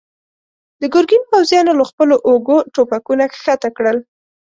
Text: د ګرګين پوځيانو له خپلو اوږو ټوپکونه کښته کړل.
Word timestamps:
د 0.81 0.83
ګرګين 0.93 1.23
پوځيانو 1.31 1.71
له 1.79 1.85
خپلو 1.89 2.15
اوږو 2.27 2.57
ټوپکونه 2.73 3.23
کښته 3.31 3.69
کړل. 3.77 3.97